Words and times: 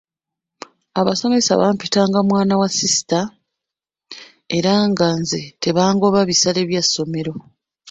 Abasomesa 0.99 1.59
bampitanga 1.61 2.19
mwana 2.29 2.53
wa 2.59 2.67
sisita 2.77 3.21
era 4.57 4.73
nga 4.89 5.07
nze 5.19 5.41
tebangoba 5.61 6.19
bisale 6.29 6.61
bya 6.69 6.81
ssomero. 6.85 7.33